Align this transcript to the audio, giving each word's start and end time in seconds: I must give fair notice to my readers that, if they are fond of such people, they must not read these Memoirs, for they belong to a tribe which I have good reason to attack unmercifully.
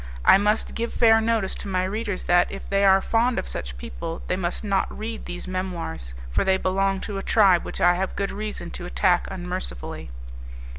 I 0.25 0.39
must 0.39 0.73
give 0.73 0.91
fair 0.91 1.21
notice 1.21 1.53
to 1.53 1.67
my 1.67 1.83
readers 1.83 2.23
that, 2.23 2.51
if 2.51 2.67
they 2.67 2.83
are 2.83 3.03
fond 3.03 3.37
of 3.37 3.47
such 3.47 3.77
people, 3.77 4.23
they 4.25 4.35
must 4.35 4.63
not 4.63 4.87
read 4.89 5.25
these 5.25 5.47
Memoirs, 5.47 6.15
for 6.31 6.43
they 6.43 6.57
belong 6.57 7.01
to 7.01 7.19
a 7.19 7.21
tribe 7.21 7.63
which 7.63 7.79
I 7.79 7.93
have 7.93 8.15
good 8.15 8.31
reason 8.31 8.71
to 8.71 8.87
attack 8.87 9.27
unmercifully. 9.29 10.09